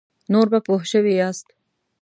[0.31, 1.47] نور به پوه شوي یاست.